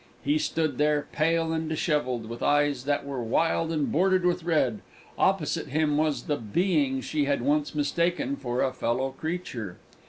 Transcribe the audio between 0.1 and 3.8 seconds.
He stood there, pale and dishevelled, with eyes that were wild